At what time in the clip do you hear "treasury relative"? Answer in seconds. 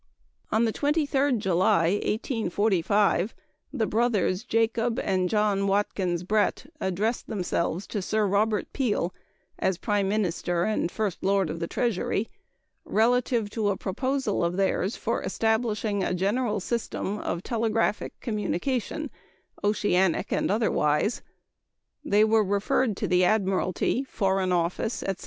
11.67-13.51